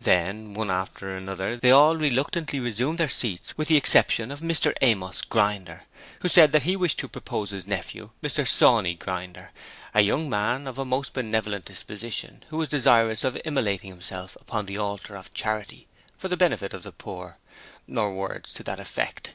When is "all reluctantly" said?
1.72-2.60